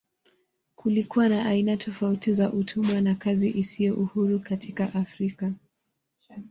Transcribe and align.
Kulikuwa 0.75 1.29
na 1.29 1.45
aina 1.45 1.77
tofauti 1.77 2.33
za 2.33 2.53
utumwa 2.53 3.01
na 3.01 3.15
kazi 3.15 3.49
isiyo 3.49 3.93
huru 4.13 4.39
katika 4.39 4.93
Afrika. 4.93 5.51